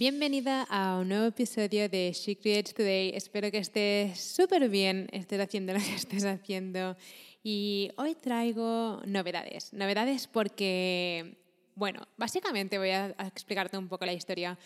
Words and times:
Bienvenida 0.00 0.62
a 0.70 0.96
un 0.96 1.10
nuevo 1.10 1.26
episodio 1.26 1.86
de 1.86 2.10
She 2.14 2.34
Today. 2.34 3.10
Espero 3.14 3.50
que 3.50 3.58
estés 3.58 4.18
súper 4.18 4.66
bien, 4.70 5.10
estés 5.12 5.38
haciendo 5.38 5.74
lo 5.74 5.78
que 5.78 5.94
estés 5.94 6.24
haciendo. 6.24 6.96
Y 7.42 7.90
hoy 7.98 8.14
traigo 8.14 9.02
novedades. 9.04 9.74
Novedades 9.74 10.26
porque, 10.26 11.36
bueno, 11.74 12.08
básicamente 12.16 12.78
voy 12.78 12.88
a 12.92 13.14
explicarte 13.26 13.76
un 13.76 13.88
poco 13.88 14.06
la 14.06 14.14
historia. 14.14 14.58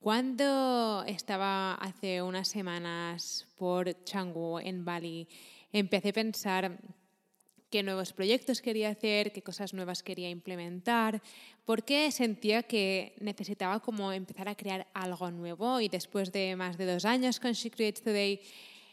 Cuando 0.00 1.04
estaba 1.06 1.74
hace 1.74 2.22
unas 2.22 2.48
semanas 2.48 3.46
por 3.58 3.94
Canggu, 4.10 4.58
en 4.58 4.86
Bali, 4.86 5.28
empecé 5.70 6.08
a 6.08 6.12
pensar 6.14 6.78
qué 7.72 7.82
nuevos 7.82 8.12
proyectos 8.12 8.60
quería 8.60 8.90
hacer, 8.90 9.32
qué 9.32 9.40
cosas 9.40 9.72
nuevas 9.72 10.02
quería 10.02 10.28
implementar, 10.28 11.22
porque 11.64 12.12
sentía 12.12 12.62
que 12.64 13.14
necesitaba 13.18 13.80
como 13.80 14.12
empezar 14.12 14.46
a 14.50 14.54
crear 14.54 14.86
algo 14.92 15.30
nuevo 15.30 15.80
y 15.80 15.88
después 15.88 16.30
de 16.32 16.54
más 16.54 16.76
de 16.76 16.84
dos 16.84 17.06
años 17.06 17.40
con 17.40 17.52
She 17.52 17.70
Today 17.70 18.40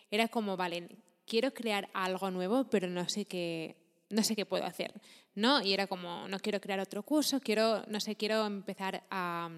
era 0.09 0.30
como, 0.30 0.55
vale, 0.55 0.88
quiero 1.27 1.53
crear 1.53 1.89
algo 1.94 2.31
nuevo, 2.31 2.69
pero 2.69 2.88
no 2.88 3.09
sé 3.09 3.25
qué, 3.25 3.75
no 4.09 4.23
sé 4.23 4.33
qué 4.33 4.45
puedo 4.45 4.63
hacer, 4.63 4.93
¿no? 5.36 5.61
Y 5.61 5.73
era 5.73 5.86
como, 5.86 6.30
no 6.30 6.39
quiero 6.39 6.61
crear 6.61 6.80
otro 6.80 7.03
curso, 7.03 7.41
quiero, 7.41 7.83
no 7.88 7.99
sé, 7.99 8.16
quiero 8.16 8.45
empezar 8.45 9.03
a, 9.11 9.49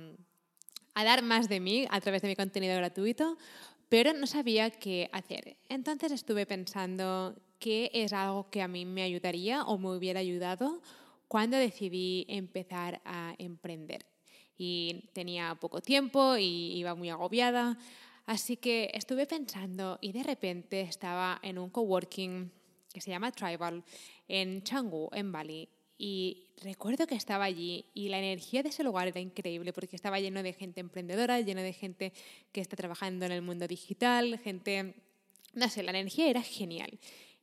a 0.96 1.04
dar 1.04 1.22
más 1.22 1.48
de 1.48 1.60
mí 1.60 1.86
a 1.92 2.02
través 2.02 2.24
de 2.24 2.28
mi 2.28 2.36
contenido 2.36 2.76
gratuito, 2.76 3.38
pero 3.88 4.14
no 4.14 4.26
sabía 4.26 4.72
qué 4.72 5.12
hacer. 5.14 5.58
Entonces 5.70 6.12
estuve 6.12 6.48
pensando 6.48 7.36
qué 7.62 7.92
es 7.94 8.12
algo 8.12 8.50
que 8.50 8.62
a 8.62 8.68
mí 8.68 8.86
me 8.86 9.04
ayudaría 9.04 9.64
o 9.64 9.78
me 9.78 9.96
hubiera 9.96 10.20
ayudado 10.20 10.82
cuando 11.28 11.56
decidí 11.56 12.26
empezar 12.28 13.02
a 13.06 13.36
emprender. 13.38 14.06
Y 14.58 15.10
tenía 15.14 15.56
poco 15.56 15.80
tiempo 15.80 16.36
y 16.38 16.74
iba 16.74 16.96
muy 16.96 17.10
agobiada, 17.10 17.78
así 18.26 18.58
que 18.58 18.92
estuve 18.94 19.28
pensando 19.28 19.98
y 20.02 20.12
de 20.12 20.24
repente 20.24 20.82
estaba 20.82 21.40
en 21.44 21.58
un 21.58 21.70
coworking 21.70 22.52
que 22.92 23.00
se 23.00 23.12
llama 23.12 23.32
Tribal 23.32 23.84
en 24.28 24.62
Canggu, 24.62 25.10
en 25.14 25.32
Bali. 25.32 25.70
Y 25.98 26.48
recuerdo 26.64 27.06
que 27.06 27.14
estaba 27.14 27.46
allí 27.46 27.86
y 27.94 28.10
la 28.10 28.18
energía 28.18 28.64
de 28.64 28.70
ese 28.70 28.84
lugar 28.84 29.08
era 29.08 29.20
increíble 29.20 29.72
porque 29.72 29.96
estaba 29.96 30.20
lleno 30.20 30.42
de 30.42 30.54
gente 30.54 30.80
emprendedora, 30.80 31.40
lleno 31.40 31.62
de 31.62 31.74
gente 31.74 32.12
que 32.52 32.60
está 32.60 32.76
trabajando 32.76 33.26
en 33.28 33.32
el 33.32 33.44
mundo 33.44 33.68
digital, 33.68 34.40
gente, 34.40 34.96
no 35.54 35.70
sé, 35.70 35.84
la 35.84 35.92
energía 35.92 36.28
era 36.28 36.42
genial. 36.42 37.00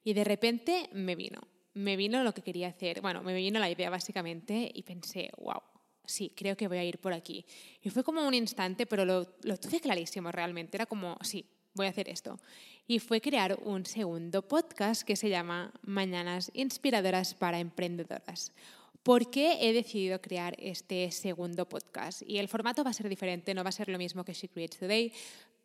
Y 0.08 0.14
de 0.14 0.24
repente 0.24 0.88
me 0.94 1.14
vino, 1.16 1.38
me 1.74 1.94
vino 1.94 2.24
lo 2.24 2.32
que 2.32 2.40
quería 2.40 2.68
hacer. 2.68 3.02
Bueno, 3.02 3.22
me 3.22 3.34
vino 3.34 3.60
la 3.60 3.68
idea 3.68 3.90
básicamente 3.90 4.70
y 4.72 4.82
pensé, 4.82 5.30
wow, 5.36 5.60
sí, 6.06 6.32
creo 6.34 6.56
que 6.56 6.66
voy 6.66 6.78
a 6.78 6.84
ir 6.84 6.96
por 6.96 7.12
aquí. 7.12 7.44
Y 7.82 7.90
fue 7.90 8.02
como 8.02 8.26
un 8.26 8.32
instante, 8.32 8.86
pero 8.86 9.04
lo, 9.04 9.36
lo 9.42 9.58
tuve 9.58 9.80
clarísimo 9.80 10.32
realmente. 10.32 10.78
Era 10.78 10.86
como, 10.86 11.18
sí, 11.20 11.44
voy 11.74 11.88
a 11.88 11.90
hacer 11.90 12.08
esto. 12.08 12.40
Y 12.86 13.00
fue 13.00 13.20
crear 13.20 13.58
un 13.62 13.84
segundo 13.84 14.40
podcast 14.40 15.02
que 15.02 15.14
se 15.14 15.28
llama 15.28 15.74
Mañanas 15.82 16.50
Inspiradoras 16.54 17.34
para 17.34 17.60
Emprendedoras. 17.60 18.54
¿Por 19.02 19.30
qué 19.30 19.58
he 19.60 19.74
decidido 19.74 20.22
crear 20.22 20.54
este 20.58 21.10
segundo 21.10 21.68
podcast? 21.68 22.22
Y 22.26 22.38
el 22.38 22.48
formato 22.48 22.82
va 22.82 22.92
a 22.92 22.94
ser 22.94 23.10
diferente, 23.10 23.52
no 23.52 23.62
va 23.62 23.68
a 23.68 23.72
ser 23.72 23.90
lo 23.90 23.98
mismo 23.98 24.24
que 24.24 24.32
She 24.32 24.48
Creates 24.48 24.78
Today, 24.78 25.12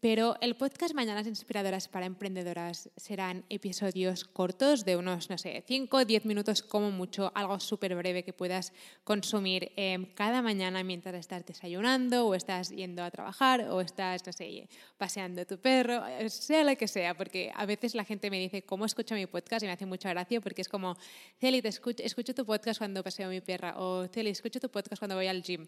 pero 0.04 0.36
el 0.42 0.58
podcast 0.58 0.94
Mañanas 0.94 1.28
Inspiradoras 1.28 1.88
para 1.88 2.06
Emprendedoras 2.06 2.90
serán 2.98 3.46
episodios 3.48 4.26
cortos 4.26 4.84
de 4.84 4.98
unos, 4.98 5.30
no 5.30 5.38
sé, 5.38 5.64
5 5.66 5.96
o 5.96 6.04
10 6.04 6.26
minutos 6.26 6.62
como 6.62 6.92
mucho, 6.92 7.32
algo 7.34 7.58
súper 7.62 7.96
breve 7.96 8.26
que 8.26 8.34
puedas 8.34 8.74
consumir 9.06 9.72
eh, 9.78 10.12
cada 10.14 10.42
mañana 10.42 10.84
mientras 10.84 11.16
estás 11.16 11.46
desayunando 11.46 12.28
o 12.28 12.36
estás 12.36 12.72
yendo 12.72 13.02
a 13.02 13.12
trabajar 13.12 13.62
o 13.70 13.80
estás, 13.80 14.26
no 14.26 14.34
sé, 14.34 14.68
paseando 14.98 15.46
tu 15.46 15.58
perro, 15.58 16.06
eh, 16.06 16.30
sea 16.30 16.66
lo 16.66 16.76
que 16.76 16.90
sea, 16.90 17.16
porque 17.16 17.54
a 17.56 17.66
veces 17.66 17.96
la 17.96 18.04
gente 18.04 18.30
me 18.30 18.42
dice, 18.42 18.64
¿cómo 18.64 18.84
escucho 18.84 19.16
mi 19.16 19.26
podcast? 19.26 19.64
Y 19.64 19.68
me 19.68 19.72
hace 19.72 19.86
mucha 19.86 20.10
gracia 20.10 20.42
porque 20.42 20.64
es 20.64 20.68
como, 20.68 20.98
Celi, 21.40 21.62
te 21.62 21.70
escucho, 21.70 22.04
escucho 22.04 22.36
tu 22.36 22.46
podcast 22.46 22.80
cuando 22.80 23.02
paseo 23.06 23.30
mi 23.30 23.40
perra 23.40 23.76
o 23.78 24.06
Celi, 24.10 24.32
escucho 24.32 24.60
tu 24.60 24.68
podcast 24.68 25.00
cuando 25.00 25.16
voy 25.16 25.28
al 25.28 25.42
gym. 25.42 25.66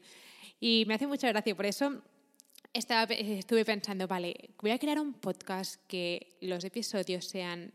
Y 0.59 0.84
me 0.90 0.96
hace 0.96 1.07
mucha 1.07 1.29
gracia, 1.29 1.56
por 1.56 1.67
eso 1.67 2.02
estaba, 2.75 3.03
estuve 3.13 3.63
pensando, 3.63 4.08
vale, 4.08 4.50
voy 4.62 4.72
a 4.72 4.80
crear 4.80 5.00
un 5.00 5.13
podcast 5.13 5.81
que 5.88 6.36
los 6.41 6.63
episodios 6.63 7.25
sean 7.25 7.72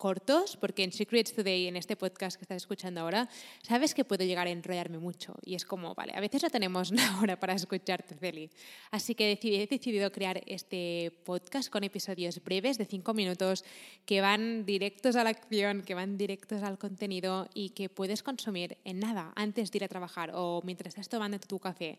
cortos, 0.00 0.56
porque 0.56 0.82
en 0.82 0.92
Secrets 0.92 1.34
Today, 1.34 1.66
en 1.66 1.76
este 1.76 1.94
podcast 1.94 2.38
que 2.38 2.44
estás 2.44 2.56
escuchando 2.56 3.02
ahora, 3.02 3.28
sabes 3.60 3.92
que 3.92 4.02
puedo 4.02 4.24
llegar 4.24 4.46
a 4.46 4.50
enrollarme 4.50 4.96
mucho. 4.96 5.34
Y 5.44 5.54
es 5.54 5.66
como, 5.66 5.94
vale, 5.94 6.14
a 6.16 6.20
veces 6.20 6.42
no 6.42 6.48
tenemos 6.48 6.90
una 6.96 7.20
hora 7.20 7.38
para 7.38 7.52
escucharte, 7.52 8.14
Celi. 8.14 8.48
Así 8.90 9.14
que 9.14 9.30
he 9.30 9.66
decidido 9.66 10.10
crear 10.10 10.40
este 10.46 11.12
podcast 11.26 11.68
con 11.68 11.84
episodios 11.84 12.42
breves 12.42 12.78
de 12.78 12.86
cinco 12.86 13.12
minutos 13.12 13.62
que 14.06 14.22
van 14.22 14.64
directos 14.64 15.16
a 15.16 15.22
la 15.22 15.30
acción, 15.30 15.82
que 15.82 15.94
van 15.94 16.16
directos 16.16 16.62
al 16.62 16.78
contenido 16.78 17.50
y 17.52 17.68
que 17.70 17.90
puedes 17.90 18.22
consumir 18.22 18.78
en 18.84 19.00
nada 19.00 19.34
antes 19.36 19.70
de 19.70 19.78
ir 19.78 19.84
a 19.84 19.88
trabajar 19.88 20.32
o 20.34 20.62
mientras 20.64 20.94
estás 20.94 21.10
tomando 21.10 21.38
tu 21.38 21.58
café 21.58 21.98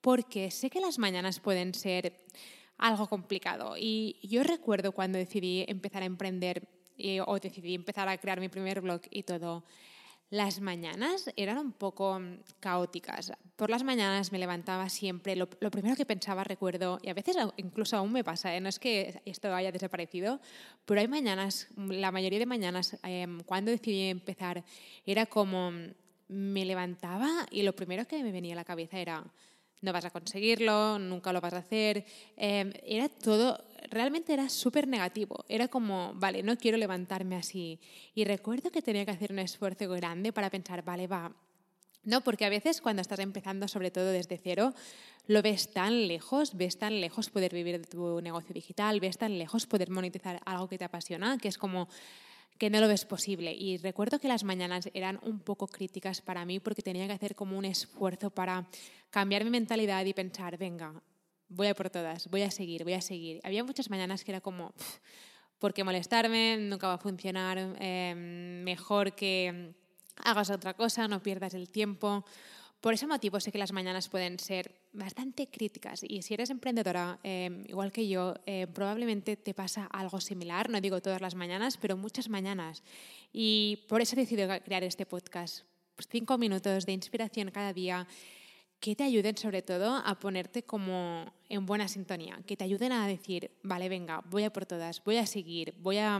porque 0.00 0.50
sé 0.50 0.70
que 0.70 0.80
las 0.80 0.98
mañanas 0.98 1.40
pueden 1.40 1.74
ser 1.74 2.14
algo 2.78 3.06
complicado. 3.08 3.74
Y 3.76 4.18
yo 4.22 4.42
recuerdo 4.44 4.92
cuando 4.92 5.18
decidí 5.18 5.64
empezar 5.68 6.02
a 6.02 6.06
emprender 6.06 6.79
eh, 7.00 7.20
o 7.20 7.38
decidí 7.38 7.74
empezar 7.74 8.08
a 8.08 8.18
crear 8.18 8.40
mi 8.40 8.48
primer 8.48 8.80
blog 8.80 9.00
y 9.10 9.22
todo, 9.22 9.64
las 10.30 10.60
mañanas 10.60 11.28
eran 11.34 11.58
un 11.58 11.72
poco 11.72 12.20
caóticas. 12.60 13.32
Por 13.56 13.68
las 13.68 13.82
mañanas 13.82 14.30
me 14.30 14.38
levantaba 14.38 14.88
siempre, 14.88 15.34
lo, 15.34 15.48
primero 15.48 15.96
que 15.96 16.06
pensaba 16.06 16.44
recuerdo, 16.44 17.00
y 17.02 17.08
a 17.08 17.14
veces 17.14 17.36
incluso 17.56 17.96
aún 17.96 18.12
me 18.12 18.22
pasa, 18.22 18.54
¿eh? 18.54 18.60
no 18.60 18.68
es 18.68 18.78
que 18.78 19.20
esto 19.24 19.52
haya 19.52 19.72
desaparecido, 19.72 20.40
pero 20.84 21.00
hay 21.00 21.08
mañanas, 21.08 21.66
la 21.76 22.12
mayoría 22.12 22.38
de 22.38 22.46
mañanas, 22.46 22.96
em, 23.02 23.40
cuando 23.40 23.72
decidí 23.72 24.04
empezar, 24.04 24.64
era 25.04 25.26
como 25.26 25.72
me 26.28 26.64
levantaba 26.64 27.46
y 27.50 27.62
lo 27.62 27.74
primero 27.74 28.06
que 28.06 28.22
me 28.22 28.30
venía 28.30 28.52
a 28.52 28.56
la 28.56 28.64
cabeza 28.64 29.00
era, 29.00 29.24
no 29.80 29.92
vas 29.92 30.04
a 30.04 30.10
conseguirlo, 30.10 31.00
nunca 31.00 31.32
lo 31.32 31.40
vas 31.40 31.54
a 31.54 31.58
hacer. 31.58 32.04
Em, 32.36 32.72
era 32.84 33.08
todo, 33.08 33.58
realmente 33.90 34.32
era 34.32 34.48
súper 34.48 34.88
negativo. 34.88 35.44
Era 35.48 35.68
como, 35.68 36.12
vale, 36.14 36.42
no 36.42 36.56
quiero 36.56 36.78
levantarme 36.78 37.36
así. 37.36 37.80
Y 38.14 38.24
recuerdo 38.24 38.70
que 38.70 38.82
tenía 38.82 39.04
que 39.04 39.10
hacer 39.10 39.32
un 39.32 39.40
esfuerzo 39.40 39.88
grande 39.88 40.32
para 40.32 40.50
pensar, 40.50 40.82
vale, 40.84 41.06
va. 41.06 41.34
No, 42.02 42.22
porque 42.22 42.46
a 42.46 42.48
veces 42.48 42.80
cuando 42.80 43.02
estás 43.02 43.18
empezando, 43.18 43.68
sobre 43.68 43.90
todo 43.90 44.06
desde 44.06 44.38
cero, 44.38 44.72
lo 45.26 45.42
ves 45.42 45.70
tan 45.70 46.08
lejos, 46.08 46.56
ves 46.56 46.78
tan 46.78 47.00
lejos 47.00 47.28
poder 47.28 47.52
vivir 47.52 47.78
de 47.78 47.86
tu 47.86 48.22
negocio 48.22 48.54
digital, 48.54 49.00
ves 49.00 49.18
tan 49.18 49.38
lejos 49.38 49.66
poder 49.66 49.90
monetizar 49.90 50.40
algo 50.46 50.68
que 50.68 50.78
te 50.78 50.84
apasiona, 50.84 51.36
que 51.36 51.48
es 51.48 51.58
como 51.58 51.88
que 52.58 52.70
no 52.70 52.80
lo 52.80 52.88
ves 52.88 53.04
posible. 53.04 53.52
Y 53.52 53.78
recuerdo 53.78 54.18
que 54.18 54.28
las 54.28 54.44
mañanas 54.44 54.88
eran 54.94 55.18
un 55.22 55.40
poco 55.40 55.66
críticas 55.66 56.20
para 56.20 56.44
mí 56.44 56.60
porque 56.60 56.82
tenía 56.82 57.06
que 57.06 57.14
hacer 57.14 57.34
como 57.34 57.56
un 57.58 57.64
esfuerzo 57.64 58.30
para 58.30 58.66
cambiar 59.10 59.44
mi 59.44 59.50
mentalidad 59.50 60.04
y 60.04 60.14
pensar, 60.14 60.58
venga, 60.58 61.02
voy 61.50 61.66
a 61.66 61.74
por 61.74 61.90
todas, 61.90 62.28
voy 62.30 62.42
a 62.42 62.50
seguir, 62.50 62.84
voy 62.84 62.94
a 62.94 63.00
seguir. 63.00 63.40
Había 63.42 63.64
muchas 63.64 63.90
mañanas 63.90 64.24
que 64.24 64.30
era 64.30 64.40
como, 64.40 64.72
¿por 65.58 65.74
qué 65.74 65.84
molestarme? 65.84 66.56
Nunca 66.56 66.86
va 66.86 66.94
a 66.94 66.98
funcionar, 66.98 67.58
em, 67.78 68.62
mejor 68.62 69.14
que 69.14 69.74
hagas 70.24 70.50
otra 70.50 70.74
cosa, 70.74 71.08
no 71.08 71.22
pierdas 71.22 71.54
el 71.54 71.68
tiempo. 71.68 72.24
Por 72.80 72.94
ese 72.94 73.06
motivo 73.06 73.38
sé 73.40 73.52
que 73.52 73.58
las 73.58 73.72
mañanas 73.72 74.08
pueden 74.08 74.38
ser 74.38 74.80
bastante 74.92 75.48
críticas 75.48 76.02
y 76.02 76.22
si 76.22 76.32
eres 76.32 76.48
emprendedora, 76.48 77.18
em, 77.22 77.64
igual 77.68 77.92
que 77.92 78.08
yo, 78.08 78.34
eh, 78.46 78.66
probablemente 78.72 79.36
te 79.36 79.52
pasa 79.52 79.84
algo 79.86 80.20
similar, 80.20 80.70
no 80.70 80.80
digo 80.80 81.02
todas 81.02 81.20
las 81.20 81.34
mañanas, 81.34 81.76
pero 81.76 81.96
muchas 81.96 82.30
mañanas. 82.30 82.82
Y 83.32 83.84
por 83.88 84.00
eso 84.00 84.14
he 84.14 84.20
decidido 84.20 84.48
crear 84.64 84.82
este 84.82 85.04
podcast. 85.04 85.64
Cinco 86.08 86.38
minutos 86.38 86.86
de 86.86 86.92
inspiración 86.92 87.50
cada 87.50 87.74
día 87.74 88.06
que 88.80 88.96
te 88.96 89.04
ayuden 89.04 89.36
sobre 89.36 89.62
todo 89.62 89.96
a 90.04 90.18
ponerte 90.18 90.62
como 90.64 91.32
en 91.48 91.66
buena 91.66 91.86
sintonía, 91.86 92.40
que 92.46 92.56
te 92.56 92.64
ayuden 92.64 92.92
a 92.92 93.06
decir, 93.06 93.50
vale, 93.62 93.88
venga, 93.88 94.22
voy 94.30 94.44
a 94.44 94.52
por 94.52 94.66
todas, 94.66 95.04
voy 95.04 95.18
a 95.18 95.26
seguir, 95.26 95.74
voy 95.78 95.98
a... 95.98 96.18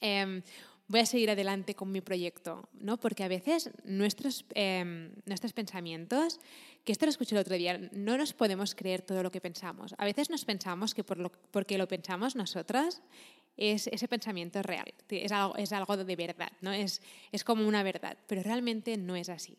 Em, 0.00 0.42
voy 0.88 1.00
a 1.00 1.06
seguir 1.06 1.30
adelante 1.30 1.74
con 1.74 1.90
mi 1.90 2.00
proyecto, 2.00 2.68
¿no? 2.74 2.98
Porque 2.98 3.24
a 3.24 3.28
veces 3.28 3.70
nuestros, 3.84 4.44
em, 4.54 5.12
nuestros 5.24 5.52
pensamientos, 5.52 6.38
que 6.84 6.92
esto 6.92 7.06
lo 7.06 7.10
escuché 7.10 7.34
el 7.34 7.40
otro 7.40 7.56
día, 7.56 7.78
no 7.92 8.16
nos 8.16 8.32
podemos 8.32 8.74
creer 8.74 9.02
todo 9.02 9.22
lo 9.22 9.30
que 9.30 9.40
pensamos. 9.40 9.94
A 9.98 10.04
veces 10.04 10.30
nos 10.30 10.44
pensamos 10.44 10.94
que 10.94 11.02
por 11.02 11.18
lo, 11.18 11.32
porque 11.50 11.78
lo 11.78 11.88
pensamos 11.88 12.36
nosotras, 12.36 13.02
es, 13.56 13.88
ese 13.88 14.06
pensamiento 14.06 14.62
real, 14.62 14.92
es 15.08 15.32
algo, 15.32 15.56
es 15.56 15.72
algo 15.72 15.96
de 15.96 16.16
verdad, 16.16 16.52
¿no? 16.60 16.72
Es, 16.72 17.02
es 17.32 17.42
como 17.42 17.66
una 17.66 17.82
verdad, 17.82 18.16
pero 18.28 18.42
realmente 18.42 18.96
no 18.96 19.16
es 19.16 19.28
así. 19.28 19.58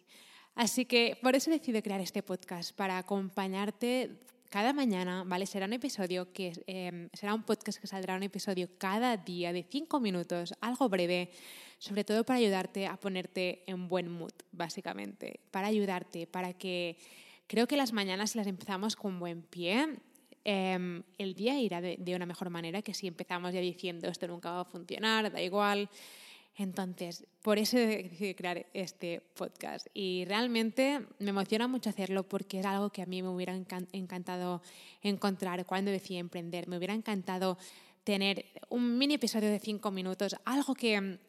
Así 0.57 0.85
que 0.85 1.15
por 1.21 1.35
eso 1.35 1.51
decido 1.51 1.83
crear 1.83 2.01
este 2.01 2.23
podcast, 2.23 2.75
para 2.75 2.97
acompañarte 2.97 4.09
cada 4.49 4.73
mañana, 4.73 5.23
¿vale? 5.23 5.45
Será 5.45 5.67
un 5.67 5.73
episodio 5.73 6.33
que 6.33 6.51
em, 6.65 7.09
será 7.13 7.35
un 7.35 7.43
podcast 7.43 7.79
que 7.79 7.85
saldrá 7.85 8.15
un 8.15 8.23
episodio 8.23 8.67
cada 8.79 9.17
día 9.17 9.53
de 9.53 9.61
cinco 9.61 9.99
minutos, 9.99 10.55
algo 10.59 10.89
breve, 10.89 11.29
sobre 11.77 12.03
todo 12.03 12.25
para 12.25 12.39
ayudarte 12.39 12.87
a 12.87 12.97
ponerte 12.97 13.65
en 13.67 13.87
buen 13.87 14.09
mood, 14.09 14.33
básicamente, 14.51 15.41
para 15.51 15.67
ayudarte, 15.67 16.25
para 16.25 16.53
que 16.53 16.97
creo 17.45 17.67
que 17.67 17.77
las 17.77 17.93
mañanas 17.93 18.35
las 18.35 18.47
empezamos 18.47 18.95
con 18.95 19.19
buen 19.19 19.43
pie. 19.43 19.99
Em, 20.43 21.03
el 21.19 21.35
día 21.35 21.59
irá 21.59 21.81
de, 21.81 21.97
de 21.99 22.15
una 22.15 22.25
mejor 22.25 22.49
manera 22.49 22.81
que 22.81 22.95
si 22.95 23.05
empezamos 23.05 23.53
ya 23.53 23.59
diciendo 23.59 24.07
esto 24.07 24.27
nunca 24.27 24.49
va 24.51 24.61
a 24.61 24.65
funcionar, 24.65 25.31
da 25.31 25.39
igual. 25.39 25.87
Entonces, 26.57 27.25
por 27.43 27.59
eso 27.59 27.77
decidí 27.77 28.33
crear 28.33 28.65
este 28.73 29.21
podcast. 29.35 29.87
Y 29.93 30.25
realmente 30.25 31.05
me 31.19 31.29
emociona 31.29 31.67
mucho 31.67 31.91
hacerlo 31.91 32.23
porque 32.27 32.59
es 32.59 32.65
algo 32.65 32.89
que 32.89 33.03
a 33.03 33.05
mí 33.05 33.21
me 33.21 33.29
hubiera 33.29 33.53
encantado 33.91 34.63
encontrar 35.03 35.65
cuando 35.67 35.91
decidí 35.91 36.17
emprender. 36.17 36.67
Me 36.67 36.77
hubiera 36.77 36.95
encantado 36.95 37.59
tener 38.03 38.45
un 38.69 38.97
mini 38.97 39.15
episodio 39.15 39.49
de 39.49 39.59
cinco 39.59 39.91
minutos, 39.91 40.35
algo 40.45 40.73
que 40.73 41.19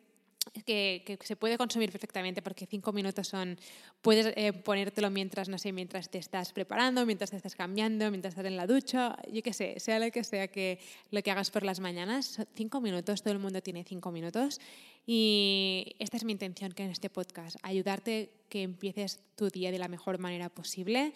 que, 0.64 1.18
se 1.22 1.36
puede 1.36 1.58
consumir 1.58 1.90
perfectamente 1.90 2.42
porque 2.42 2.66
cinco 2.66 2.92
minutos 2.92 3.28
son, 3.28 3.58
puedes 4.02 4.32
eh, 4.36 4.52
ponértelo 4.52 5.10
mientras, 5.10 5.48
no 5.48 5.58
sé, 5.58 5.72
mientras 5.72 6.10
te 6.10 6.18
estás 6.18 6.52
preparando, 6.52 7.04
mientras 7.06 7.30
te 7.30 7.36
estás 7.36 7.54
cambiando, 7.54 8.10
mientras 8.10 8.32
estás 8.32 8.46
en 8.46 8.56
la 8.56 8.66
ducha, 8.66 9.16
yo 9.32 9.42
qué 9.42 9.52
sé, 9.52 9.78
sea 9.80 9.98
lo 9.98 10.10
que 10.10 10.24
sea 10.24 10.48
que 10.48 10.78
lo 11.10 11.22
que 11.22 11.30
hagas 11.30 11.50
por 11.50 11.64
las 11.64 11.80
mañanas, 11.80 12.40
cinco 12.54 12.80
minutos, 12.80 13.22
todo 13.22 13.32
el 13.32 13.40
mundo 13.40 13.62
tiene 13.62 13.84
cinco 13.84 14.10
minutos. 14.10 14.60
Y 15.06 15.96
esta 15.98 16.18
es 16.18 16.24
mi 16.24 16.32
intención 16.32 16.72
que 16.72 16.84
en 16.84 16.90
este 16.90 17.08
podcast, 17.08 17.56
ayudarte 17.62 18.30
que 18.50 18.62
empieces 18.62 19.20
tu 19.36 19.48
día 19.48 19.70
de 19.72 19.78
la 19.78 19.88
mejor 19.88 20.18
manera 20.18 20.50
posible 20.50 21.14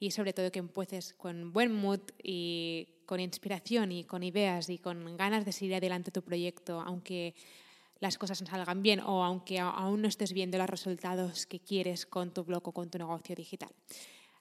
y 0.00 0.10
sobre 0.12 0.32
todo 0.32 0.50
que 0.50 0.58
empieces 0.58 1.14
con 1.14 1.52
buen 1.52 1.72
mood 1.72 2.00
y 2.22 2.88
con 3.06 3.20
inspiración 3.20 3.90
y 3.92 4.04
con 4.04 4.22
ideas 4.22 4.68
y 4.68 4.78
con 4.78 5.16
ganas 5.16 5.44
de 5.44 5.52
seguir 5.52 5.74
adelante 5.74 6.10
tu 6.10 6.22
proyecto, 6.22 6.80
aunque 6.80 7.34
las 8.00 8.18
cosas 8.18 8.40
no 8.40 8.46
salgan 8.46 8.82
bien 8.82 9.00
o 9.00 9.24
aunque 9.24 9.58
aún 9.58 10.02
no 10.02 10.08
estés 10.08 10.32
viendo 10.32 10.58
los 10.58 10.70
resultados 10.70 11.46
que 11.46 11.60
quieres 11.60 12.06
con 12.06 12.32
tu 12.32 12.44
blog 12.44 12.68
o 12.68 12.72
con 12.72 12.90
tu 12.90 12.98
negocio 12.98 13.34
digital. 13.34 13.70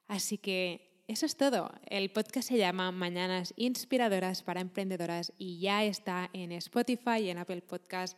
Así 0.08 0.38
que 0.38 1.04
eso 1.08 1.26
es 1.26 1.38
todo. 1.38 1.72
El 1.86 2.10
podcast 2.12 2.50
se 2.50 2.58
llama 2.58 2.92
Mañanas 2.92 3.54
Inspiradoras 3.56 4.44
para 4.44 4.62
Emprendedoras 4.62 5.32
y 5.38 5.60
ya 5.60 5.84
está 5.84 6.30
en 6.34 6.52
Spotify 6.52 7.20
y 7.22 7.30
en 7.30 7.38
Apple 7.38 7.62
Podcast. 7.62 8.18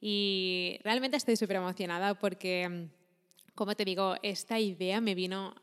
Y 0.00 0.78
realmente 0.82 1.16
estoy 1.16 1.36
súper 1.36 1.56
emocionada 1.56 2.14
porque, 2.14 2.88
como 3.54 3.76
te 3.76 3.84
digo, 3.84 4.16
esta 4.22 4.58
idea 4.58 5.00
me 5.00 5.14
vino, 5.14 5.54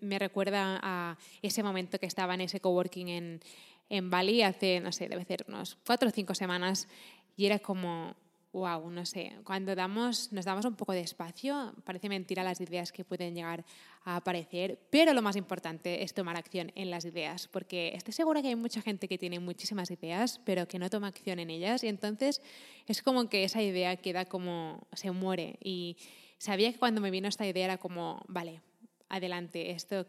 me 0.00 0.18
recuerda 0.18 0.78
a 0.82 1.18
ese 1.42 1.62
momento 1.62 1.98
que 1.98 2.06
estaba 2.06 2.34
en 2.34 2.42
ese 2.42 2.60
coworking 2.60 3.08
en, 3.08 3.40
en 3.88 4.10
Bali 4.10 4.42
hace, 4.42 4.80
no 4.80 4.92
sé, 4.92 5.08
debe 5.08 5.24
ser 5.24 5.44
unos 5.48 5.78
cuatro 5.84 6.10
o 6.10 6.12
cinco 6.12 6.34
semanas 6.34 6.88
y 7.36 7.46
era 7.46 7.58
como, 7.58 8.14
wow, 8.52 8.90
no 8.90 9.04
sé, 9.04 9.32
cuando 9.44 9.74
damos, 9.74 10.32
nos 10.32 10.44
damos 10.44 10.64
un 10.64 10.74
poco 10.74 10.92
de 10.92 11.00
espacio, 11.00 11.74
parece 11.84 12.08
mentira 12.08 12.42
las 12.42 12.60
ideas 12.60 12.92
que 12.92 13.04
pueden 13.04 13.34
llegar 13.34 13.64
a 14.04 14.16
aparecer, 14.16 14.78
pero 14.90 15.12
lo 15.12 15.20
más 15.22 15.36
importante 15.36 16.02
es 16.02 16.14
tomar 16.14 16.36
acción 16.36 16.72
en 16.74 16.90
las 16.90 17.04
ideas, 17.04 17.46
porque 17.48 17.92
estoy 17.94 18.14
segura 18.14 18.40
que 18.40 18.48
hay 18.48 18.56
mucha 18.56 18.80
gente 18.80 19.06
que 19.06 19.18
tiene 19.18 19.38
muchísimas 19.38 19.90
ideas, 19.90 20.40
pero 20.44 20.66
que 20.66 20.78
no 20.78 20.88
toma 20.88 21.08
acción 21.08 21.38
en 21.38 21.50
ellas, 21.50 21.84
y 21.84 21.88
entonces 21.88 22.40
es 22.86 23.02
como 23.02 23.28
que 23.28 23.44
esa 23.44 23.62
idea 23.62 23.96
queda 23.96 24.24
como, 24.24 24.86
se 24.92 25.10
muere. 25.10 25.58
Y 25.62 25.96
sabía 26.38 26.72
que 26.72 26.78
cuando 26.78 27.00
me 27.00 27.10
vino 27.10 27.28
esta 27.28 27.46
idea 27.46 27.66
era 27.66 27.78
como, 27.78 28.24
vale, 28.28 28.62
adelante, 29.08 29.72
esto, 29.72 30.06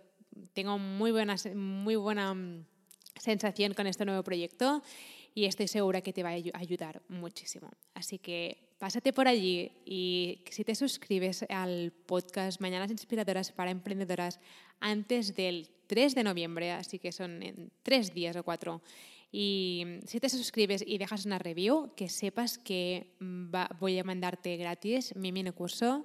tengo 0.54 0.78
muy 0.78 1.12
buena, 1.12 1.36
muy 1.56 1.96
buena 1.96 2.34
mm, 2.34 2.66
sensación 3.20 3.74
con 3.74 3.88
este 3.88 4.06
nuevo 4.06 4.24
proyecto 4.24 4.82
y 5.36 5.46
estoy 5.46 5.68
segura 5.68 6.02
que 6.02 6.14
te 6.14 6.24
va 6.24 6.30
a 6.30 6.60
ayudar 6.60 7.02
muchísimo. 7.08 7.70
Así 7.94 8.18
que 8.18 8.74
pásate 8.80 9.14
por 9.14 9.28
allí 9.28 9.72
y 9.86 10.44
si 10.50 10.64
te 10.64 10.74
suscribes 10.74 11.46
al 11.50 11.92
podcast 11.92 12.60
Mañanas 12.62 12.92
Inspiradoras 12.92 13.52
para 13.52 13.72
Emprendedoras 13.72 14.40
antes 14.80 15.36
del 15.36 15.70
3 15.88 16.16
de 16.16 16.24
noviembre, 16.24 16.72
así 16.72 17.00
que 17.00 17.12
son 17.12 17.44
en 17.44 17.72
tres 17.84 18.14
días 18.14 18.36
o 18.36 18.44
cuatro, 18.44 18.82
y 19.32 20.00
si 20.06 20.20
te 20.20 20.30
suscribes 20.30 20.84
y 20.86 20.98
dejas 20.98 21.26
una 21.26 21.38
review, 21.38 21.94
que 21.96 22.10
sepas 22.10 22.58
que 22.58 23.16
voy 23.80 24.00
a 24.00 24.04
mandarte 24.04 24.58
gratis 24.58 25.16
mi 25.16 25.32
mini 25.32 25.52
curso. 25.52 26.04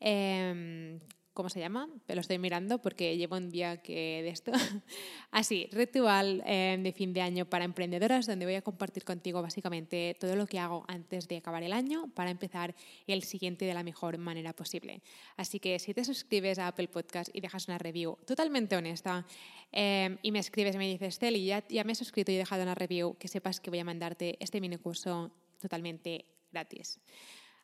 Eh, 0.00 0.98
¿cómo 1.34 1.48
se 1.48 1.60
llama? 1.60 1.88
Lo 2.06 2.20
estoy 2.20 2.38
mirando 2.38 2.80
porque 2.80 3.16
llevo 3.16 3.36
un 3.36 3.50
día 3.50 3.82
que 3.82 4.22
de 4.22 4.28
esto. 4.28 4.52
Así, 5.32 5.68
ritual 5.72 6.42
eh, 6.46 6.78
de 6.80 6.92
fin 6.92 7.12
de 7.12 7.20
año 7.20 7.44
para 7.44 7.64
emprendedoras, 7.64 8.26
donde 8.26 8.46
voy 8.46 8.54
a 8.54 8.62
compartir 8.62 9.04
contigo 9.04 9.42
básicamente 9.42 10.16
todo 10.18 10.36
lo 10.36 10.46
que 10.46 10.60
hago 10.60 10.84
antes 10.86 11.26
de 11.28 11.36
acabar 11.36 11.62
el 11.64 11.72
año 11.72 12.08
para 12.14 12.30
empezar 12.30 12.74
el 13.06 13.24
siguiente 13.24 13.64
de 13.64 13.74
la 13.74 13.82
mejor 13.82 14.16
manera 14.16 14.52
posible. 14.54 15.02
Así 15.36 15.58
que 15.58 15.78
si 15.78 15.92
te 15.92 16.04
suscribes 16.04 16.58
a 16.58 16.68
Apple 16.68 16.88
Podcast 16.88 17.30
y 17.34 17.40
dejas 17.40 17.66
una 17.66 17.78
review 17.78 18.16
totalmente 18.24 18.76
honesta 18.76 19.26
eh, 19.72 20.16
y 20.22 20.30
me 20.30 20.38
escribes 20.38 20.76
y 20.76 20.78
me 20.78 20.88
dices, 20.88 21.18
Celi, 21.18 21.44
ya, 21.44 21.66
ya 21.68 21.82
me 21.82 21.92
he 21.92 21.96
suscrito 21.96 22.30
y 22.30 22.36
he 22.36 22.38
dejado 22.38 22.62
una 22.62 22.76
review, 22.76 23.16
que 23.18 23.28
sepas 23.28 23.60
que 23.60 23.70
voy 23.70 23.80
a 23.80 23.84
mandarte 23.84 24.36
este 24.38 24.60
mini 24.60 24.76
curso 24.76 25.32
totalmente 25.60 26.26
gratis. 26.52 27.00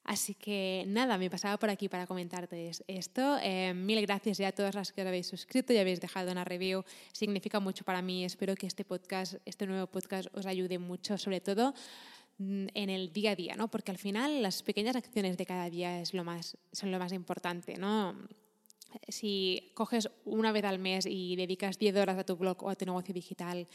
Así 0.05 0.35
que 0.35 0.85
nada, 0.87 1.19
me 1.19 1.31
pasaba 1.31 1.59
por 1.59 1.71
aquí 1.71 1.89
para 1.89 2.07
comentarte 2.07 2.71
esto. 2.87 3.39
Eh, 3.43 3.75
mil 3.75 4.01
gracias 4.03 4.39
ya 4.39 4.49
a 4.49 4.53
todas 4.53 4.75
las 4.75 4.93
que 4.93 5.03
os 5.03 5.07
habéis 5.07 5.27
suscrito 5.27 5.73
y 5.73 5.79
habéis 5.79 6.01
dejado 6.01 6.33
una 6.33 6.45
review. 6.45 6.85
Significa 7.13 7.61
mucho 7.61 7.85
para 7.85 8.03
mí. 8.03 8.25
Espero 8.25 8.55
que 8.55 8.67
este 8.67 8.85
podcast, 8.85 9.35
este 9.45 9.67
nuevo 9.67 9.87
podcast, 9.87 10.29
os 10.35 10.47
ayude 10.47 10.79
mucho, 10.79 11.19
sobre 11.19 11.41
todo 11.41 11.75
mm, 12.39 12.69
en 12.75 12.91
el 12.91 13.13
día 13.13 13.33
a 13.33 13.37
día, 13.37 13.57
¿no? 13.57 13.69
Porque 13.69 13.91
al 13.91 13.99
final 13.99 14.43
las 14.43 14.63
pequeñas 14.63 14.97
acciones 14.97 15.37
de 15.37 15.47
cada 15.47 15.69
día 15.69 16.01
es 16.01 16.15
lo 16.15 16.25
más, 16.25 16.57
son 16.73 16.91
lo 16.91 16.99
más 16.99 17.13
importante, 17.13 17.77
¿no? 17.77 18.17
Si 19.09 19.71
coges 19.75 20.11
una 20.25 20.51
vez 20.51 20.65
al 20.65 20.79
mes 20.79 21.07
y 21.07 21.37
dedicas 21.37 21.79
10 21.79 21.97
horas 21.97 22.19
a 22.19 22.25
tu 22.25 22.37
blog 22.37 22.65
o 22.65 22.71
a 22.71 22.75
tu 22.75 22.85
negocio 22.87 23.15
digital, 23.15 23.69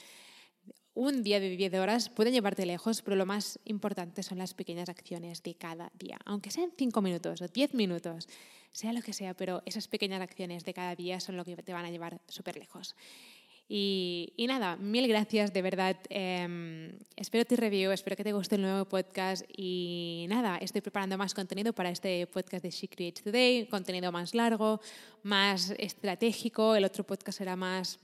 un 0.96 1.24
día 1.24 1.40
de 1.40 1.56
10 1.56 1.74
horas 1.76 2.10
puede 2.10 2.32
llevarte 2.32 2.66
lejos, 2.66 3.02
pero 3.02 3.16
lo 3.16 3.26
más 3.26 3.60
importante 3.66 4.24
son 4.24 4.38
las 4.38 4.54
pequeñas 4.54 4.90
acciones 4.90 5.44
de 5.44 5.54
cada 5.56 5.92
día. 6.00 6.18
Aunque 6.26 6.52
sean 6.52 6.72
5 6.76 7.02
minutos 7.02 7.42
o 7.42 7.48
10 7.48 7.74
minutos, 7.74 8.28
sea 8.72 8.94
lo 8.94 9.02
que 9.02 9.14
sea, 9.14 9.34
pero 9.34 9.62
esas 9.66 9.88
pequeñas 9.88 10.22
acciones 10.22 10.64
de 10.64 10.74
cada 10.74 10.96
día 10.96 11.20
son 11.20 11.38
lo 11.38 11.46
que 11.46 11.58
te 11.58 11.74
van 11.74 11.86
a 11.86 11.92
llevar 11.92 12.22
súper 12.28 12.58
lejos. 12.58 12.96
Y, 13.68 14.46
nada, 14.48 14.76
mil 14.78 15.08
gracias, 15.08 15.52
de 15.52 15.62
verdad. 15.62 15.98
Em, 16.10 17.00
espero 17.16 17.46
tu 17.46 17.56
review, 17.56 17.92
espero 17.92 18.16
que 18.16 18.24
te 18.24 18.32
guste 18.32 18.56
el 18.56 18.62
nuevo 18.62 18.86
podcast. 18.86 19.44
Y 19.58 20.28
nada, 20.30 20.58
estoy 20.58 20.82
preparando 20.82 21.18
más 21.18 21.34
contenido 21.34 21.74
para 21.74 21.90
este 21.90 22.28
podcast 22.28 22.64
de 22.64 22.70
She 22.70 23.12
Today, 23.12 23.68
contenido 23.68 24.12
más 24.12 24.36
largo, 24.36 24.80
más 25.24 25.74
estratégico. 25.80 26.76
El 26.76 26.86
otro 26.86 27.04
podcast 27.04 27.40
será 27.40 27.56
más 27.56 28.00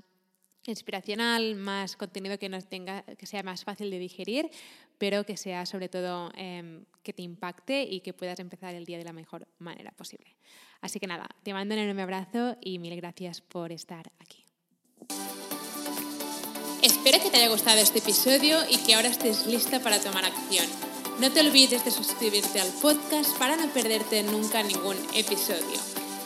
inspiracional, 0.65 1.55
más 1.55 1.95
contenido 1.95 2.37
que, 2.37 2.49
nos 2.49 2.67
tenga, 2.67 3.03
que 3.03 3.25
sea 3.25 3.43
más 3.43 3.63
fácil 3.63 3.89
de 3.89 3.99
digerir, 3.99 4.49
pero 4.97 5.25
que 5.25 5.37
sea 5.37 5.65
sobre 5.65 5.89
todo 5.89 6.31
em, 6.35 6.85
que 7.03 7.13
te 7.13 7.23
impacte 7.23 7.83
y 7.83 8.01
que 8.01 8.13
puedas 8.13 8.39
empezar 8.39 8.75
el 8.75 8.85
día 8.85 8.97
de 8.97 9.03
la 9.03 9.13
mejor 9.13 9.47
manera 9.57 9.91
posible. 9.91 10.35
Así 10.81 10.99
que 10.99 11.07
nada, 11.07 11.27
te 11.43 11.53
mando 11.53 11.73
un 11.75 11.81
enorme 11.81 12.03
abrazo 12.03 12.57
y 12.61 12.79
mil 12.79 12.95
gracias 12.95 13.41
por 13.41 13.71
estar 13.71 14.11
aquí. 14.19 14.45
Espero 16.83 17.21
que 17.21 17.29
te 17.29 17.37
haya 17.37 17.49
gustado 17.49 17.79
este 17.79 17.99
episodio 17.99 18.57
y 18.69 18.77
que 18.77 18.95
ahora 18.95 19.09
estés 19.09 19.45
lista 19.45 19.79
para 19.79 19.99
tomar 19.99 20.25
acción. 20.25 20.65
No 21.19 21.31
te 21.31 21.41
olvides 21.41 21.85
de 21.85 21.91
suscribirte 21.91 22.59
al 22.59 22.71
podcast 22.81 23.37
para 23.37 23.55
no 23.55 23.71
perderte 23.71 24.23
nunca 24.23 24.63
ningún 24.63 24.97
episodio. 25.13 26.00